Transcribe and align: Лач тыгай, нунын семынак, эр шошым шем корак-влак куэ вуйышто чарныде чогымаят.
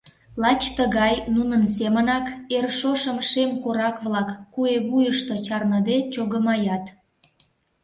Лач 0.41 0.61
тыгай, 0.77 1.13
нунын 1.35 1.63
семынак, 1.75 2.25
эр 2.57 2.65
шошым 2.79 3.17
шем 3.29 3.51
корак-влак 3.63 4.29
куэ 4.53 4.75
вуйышто 4.87 5.35
чарныде 5.45 5.97
чогымаят. 6.13 6.85